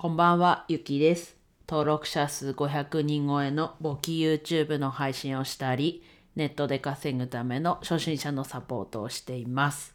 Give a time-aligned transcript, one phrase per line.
[0.00, 1.36] こんばんは、ゆきです。
[1.68, 6.02] 登録者数500人超えの簿記 YouTube の配信をしたり、
[6.36, 9.94] ネットで稼ぐための初心者のサポートをしています。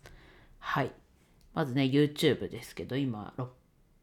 [0.60, 0.91] はい。
[1.55, 3.33] まずね、YouTube ですけど、今、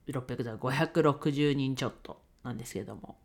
[0.09, 3.17] 600だ、560人ちょっとなんですけども、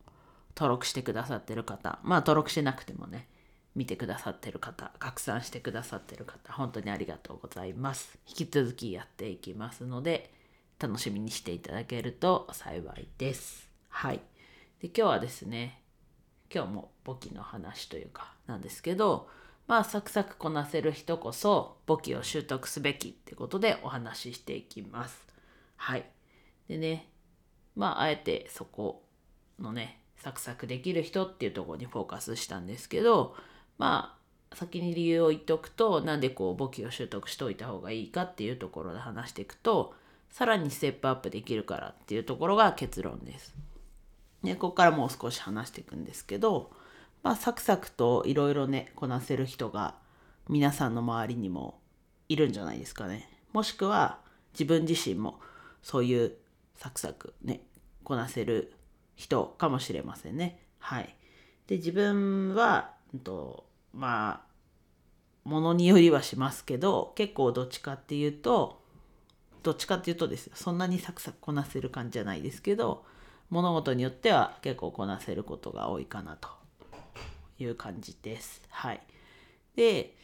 [0.56, 3.28] 登録してくださってる方、まあ登録してなくてもね、
[3.74, 8.20] 見てくださってる方、拡散してくださってる方、本当にありがとうございます。
[8.28, 10.32] 引き続きやっていきますので、
[10.80, 13.70] 楽しみにしていただけると幸いです。
[13.90, 14.22] はい。
[14.80, 15.82] で、今日はですね、
[16.54, 19.28] 今日も簿記の話というかなんですけど、
[19.68, 25.26] まあサクサクこなせる人こそ簿記を習得すべきってことでお話ししていきます。
[25.76, 26.06] はい。
[26.68, 27.10] でね、
[27.76, 29.04] まああえてそこ
[29.60, 33.36] のね、サクサクできる人っていうところにフォーカスしたんですけど、
[33.78, 34.16] ま
[34.52, 39.94] あ先に理由を言っておくとなんでこう簿記を習得しておいた方がいいかっていうところで話していくと
[40.30, 43.56] さらにステップアップできるからっていうところが結論です。
[44.44, 46.72] でここからもう少し話していくんですけど、
[47.24, 49.96] まあ、サクサクといろいろねこなせる人が
[50.48, 51.80] 皆さんの周りにも
[52.30, 53.30] いるんじゃないですかね。
[53.54, 54.20] もしくは
[54.54, 55.40] 自分自身も
[55.82, 56.34] そういう
[56.76, 57.62] サクサクね
[58.04, 58.74] こなせる
[59.16, 60.60] 人かもしれませんね。
[60.80, 61.16] はい。
[61.68, 64.48] で自分は、うんと、まあ
[65.44, 68.82] ものによりはしますけど結構どっちかっていうと
[69.68, 73.04] どっちかっていうとですよそんなにサクサクこなせる感じじゃないですけど
[73.50, 76.48] 物事によっては結構こなせることが多いかなと
[77.60, 78.62] いう感じです。
[78.70, 79.02] はい。
[79.76, 80.16] で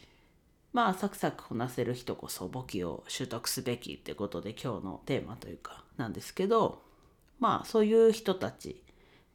[0.72, 6.80] まあサクサクこなせる人こそ簿記を習得すべきってことで今日のテーマというかなんですけど
[7.38, 8.82] まあそういう人たち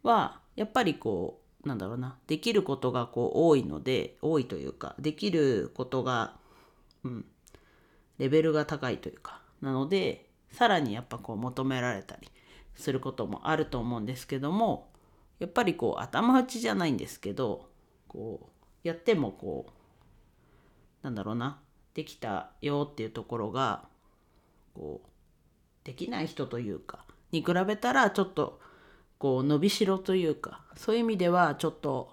[0.02, 6.34] はやっぱりこうなんだろうなできることがこう多いので多いというかできることが
[7.04, 7.26] うん
[8.18, 12.30] レベルが高いというかなのでさらにやっぱこう求められたり
[12.76, 14.90] することもあると思うんですけども
[15.40, 17.70] やっぱりこう頭打ちじゃないんですけど
[18.08, 18.50] こ
[18.84, 21.60] うやってもこうなんだろうな
[21.94, 23.84] できたよっていうところが
[24.74, 25.10] こう
[25.86, 28.60] できない人というかに比べたらちょっと
[29.18, 32.12] こう伸びしろというかそういう意味ではちょっと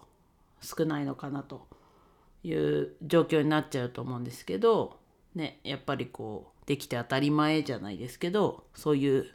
[0.60, 1.66] 少ないのかなと
[2.42, 4.98] いう状況になっちゃうと思うんですけど
[5.34, 9.30] ねやっぱりこうできて当たり前じゃないですけどそういう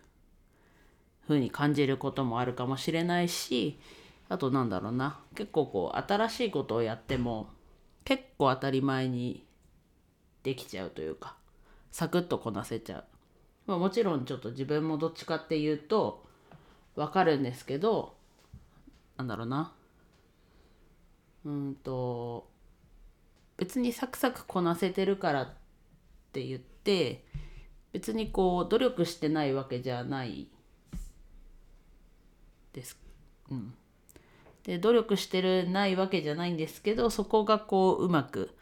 [1.28, 3.80] 風に感じることもあるかもしれないし
[4.28, 7.50] あとなんだろうな結構こう新しいことをやっても
[8.04, 9.46] 結構当たり前に
[10.44, 11.36] できちゃうというか
[11.92, 13.04] サクッとこなせちゃう、
[13.68, 16.26] ま、もちろんちょっと自分もどっちかっていうと
[16.96, 18.16] 分かるんですけど
[19.18, 19.74] なんだろうな
[21.46, 22.50] うんと
[23.58, 25.50] 別にサクサクこなせてるからっ
[26.34, 26.71] て言って
[27.94, 30.48] 別にこう努力してないわけじゃない
[32.74, 32.98] です。
[33.50, 33.74] うん、
[34.64, 38.56] で努力してるないわけじゃないんですけどそこがこううまく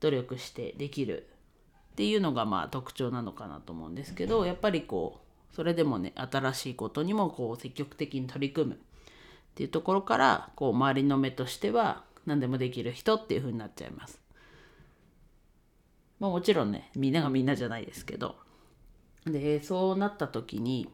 [0.00, 1.28] 努力してできる
[1.92, 5.20] っていうのがまあ特徴なのかなと思うんですけどやっぱりこ
[5.52, 8.78] うそれでもね新しいことにもこう積極的に取り組むっ
[9.56, 14.20] ていうところからこう周りの目としては何でもできる人っていう風になっちゃいます。
[16.20, 18.36] まあもちろんねみんながみんなじゃないですけど。
[19.26, 20.88] でそうなった時に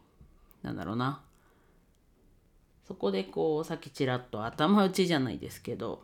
[0.61, 1.21] なんだろうな。
[2.87, 6.03] そこでこうさっきちらっと頭打ちじゃないですけど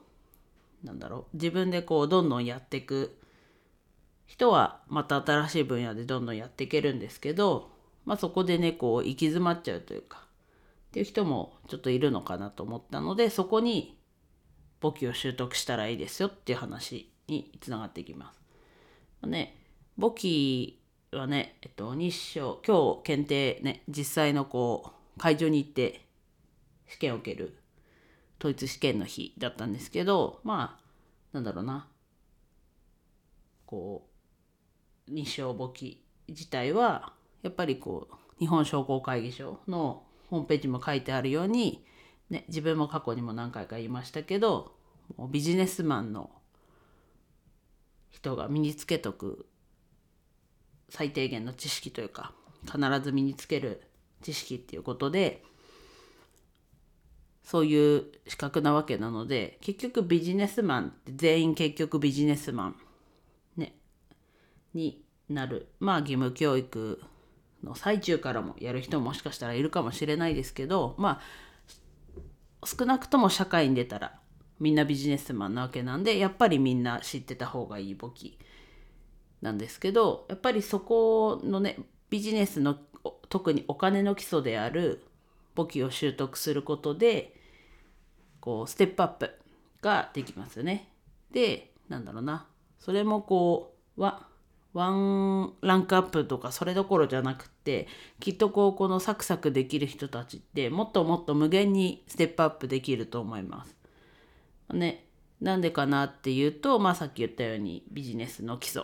[0.84, 1.38] なんだろう。
[1.38, 3.18] 自分でこうどんどんやっていく。
[4.26, 7.70] 人はまた新しい分野でどんどんやっていけるんですけど、
[8.06, 10.26] まあ、そこでねこう行き詰まっちゃうというか。
[10.92, 13.98] っていう人もちょっといるのかなと思ったのでそこに
[14.82, 18.41] 簿記を習得したらいいですよっていう話につながっていきます。
[19.28, 19.58] ね
[19.98, 26.06] 簿記はね、えっと、日照今日検定ね実際のこう会場に行って
[26.88, 27.58] 試験を受ける
[28.40, 30.82] 統一試験の日だったんですけどまあ
[31.34, 31.88] なんだろうな
[33.66, 34.08] こ
[35.10, 41.86] う日照簿記自体はやっぱりこう日本商工会議所のホームページも書いてあるように、
[42.30, 44.74] ね、自分も過去にも何回か言いましたけど
[45.30, 46.32] ビジネスマンの
[48.12, 49.48] 人が身につけとく
[50.90, 52.34] 最低限の知識というか
[52.66, 53.82] 必ず身につける
[54.22, 55.44] 知識っていうことで
[57.44, 62.76] そういう資格なわけなので結局ビジネスマンって全員結局ビジネスマン、
[63.58, 63.76] ね、
[64.74, 65.68] になる。
[65.80, 67.02] まあ義務教育
[67.64, 74.21] の最中からもやる人ももしかしたらいるかもしれないですけどまあ少なくとも社会に出たら
[74.62, 78.38] みんなビジネスマンなわけなんでやっぱりみんな知ってた方がいい簿記
[79.42, 81.80] なんですけどやっぱりそこのね
[82.12, 82.78] ビジネスの
[83.28, 85.04] 特にお金の基礎である
[85.56, 87.34] 簿記を習得することで
[88.40, 89.32] こうステップアップ
[89.82, 90.90] ができますよね。
[91.32, 92.46] でなんだろうな
[92.80, 94.28] それもこうワ
[94.74, 97.88] ワンランクアップとかそれどころじゃなくって
[98.20, 103.81] きっとこうこのサクサクできる人たちってもっともっと無限にステップアップできると思います。
[104.74, 105.08] ね、
[105.42, 108.84] なんでかなっていうと、まあ、さっき言ったようにビジネスの基礎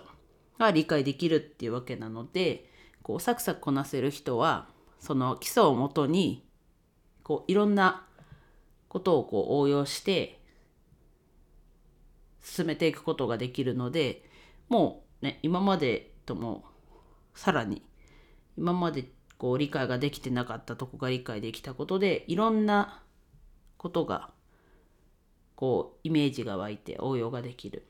[0.59, 2.69] が理解できるっていうわけなので
[3.03, 4.67] こうサクサクこなせる人は
[4.99, 6.45] その基礎をもとに
[7.23, 8.05] こういろんな
[8.89, 10.39] ことをこう応用して
[12.41, 14.23] 進めていくことができるので
[14.69, 16.65] もうね今までとも
[17.35, 17.83] さらに
[18.57, 19.05] 今まで
[19.37, 23.03] こう理解ができてなかったとこが理解できたことでいろんな
[23.77, 24.31] ことが
[25.57, 27.83] こうイメージが湧いて応用ができる。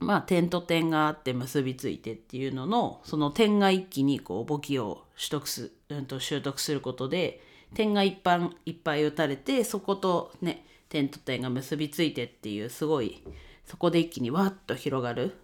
[0.00, 7.42] まあ点と点があって結びついてっていうののその点が一気にこう簿記を取得す、うん、と習得することで
[7.74, 13.22] 点がいっぱいいっぱい打たれてそことね点と点が結びついてっていうすごい
[13.66, 15.36] そこで一気にわっと広がる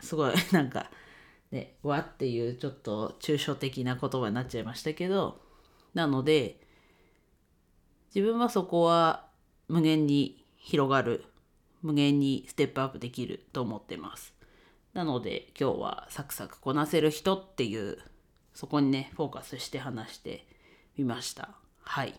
[0.00, 0.90] すごい なんか
[1.50, 5.40] ねわっていうちょっと抽象的な言葉になっちゃいましたけど
[5.94, 6.60] なので
[8.14, 9.26] 自分はそこは
[9.68, 11.24] 無限に広がる
[11.82, 14.34] 無限にステップアップできると思ってます。
[14.92, 17.98] なので今日はサクサクこなせる人っていう
[18.54, 20.46] そこにねフォーカスして話して
[20.96, 21.50] みました。
[21.82, 22.14] はい。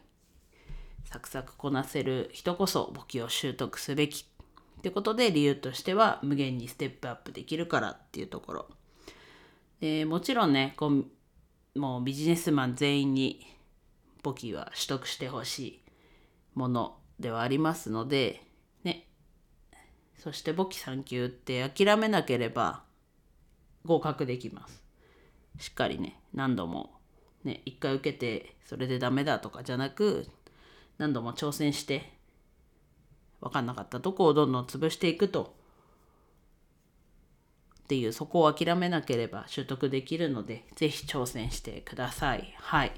[1.05, 4.25] サクサクこなせる人こそ簿記を習得すべき
[4.79, 8.69] ってことで理由としては無限にステップアップできるからっていうところ。
[9.79, 13.45] でもちろんねこうもうビジネスマン全員に
[14.23, 15.81] 簿記は取得してほしい
[16.53, 18.43] ものではありますので
[18.83, 19.07] ね。
[20.17, 22.83] そして簿記3級って諦めなければ
[23.85, 24.83] 合格できます。
[25.59, 26.91] しっかりね何度も
[27.43, 30.27] ね一回受けてそれでダメだとかじゃなく
[30.97, 32.11] 何度も挑戦して
[33.39, 35.55] 分かんなかったとこをどんどん潰していくと。
[37.83, 42.53] っていうそこを諦めなければ習得できるので是非挑戦してください。
[42.57, 42.93] はい。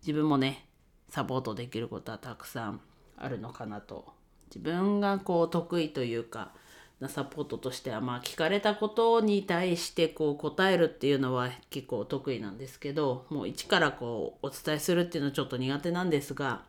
[0.00, 0.68] 自分もね
[1.08, 2.80] サポートできることはたくさん
[3.22, 4.12] あるのかなと。
[4.54, 6.52] 自分がこう得意というか
[7.00, 16.62] なサポートとしてはまあ聞かれたことに対してこう答えるっていうのは結構得意なんですけどもう一からこうお伝えするっていうのはちょっと苦手なんですが、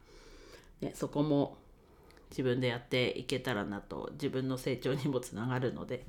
[0.81, 1.57] ね、そこも
[2.31, 6.05] 自分でやっていけたらなと自分の成長にもつながるので、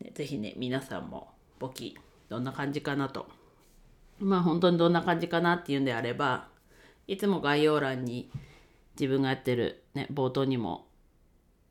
[0.00, 1.96] ね、是非ね皆さんも簿記
[2.28, 3.26] どんな感じかなと。
[4.18, 6.46] まあ本当にどんな感じかなっていうんであれば
[7.08, 8.30] いつも概要欄に
[8.98, 10.86] 自分がやってる、ね、冒頭にも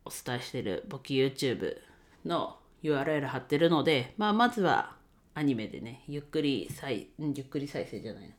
[0.06, 1.78] お伝えしてる簿記 YouTube
[2.26, 4.96] の URL 貼ってるので、まあ、まずは
[5.34, 8.36] アニメでねゆっくり再ゆっくり再生じゃないな。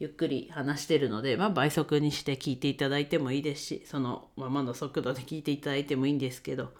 [0.00, 6.72] ゆっくり話してるので、まあ、倍速にして聞いていただいてもいいですしそのままの速度で聞いていただいてもいいんですけど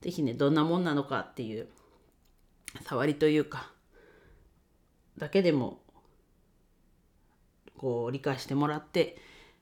[0.00, 1.68] 是非ねどんなもんなのかっていう
[2.82, 3.70] 触りというか
[5.16, 5.78] だけでも
[7.78, 9.16] こう理解してもらって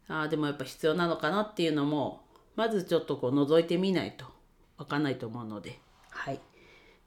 [0.08, 2.22] あでもやっぱ必要なのかなっていうのも
[2.56, 4.26] まずちょっとこう覗いてみないと
[4.78, 5.78] 分かんないと思うので。
[6.10, 6.40] はい。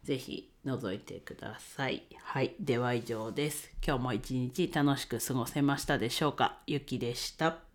[0.03, 2.03] 是非覗いてください。
[2.23, 2.55] はい。
[2.59, 3.71] では以上です。
[3.85, 6.59] 今日も一日楽しく過ごせましたでしょうか？
[6.65, 7.66] ゆきでした